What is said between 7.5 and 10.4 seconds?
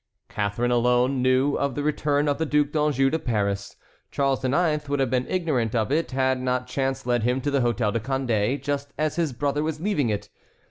the Hôtel de Condé just as his brother was leaving it.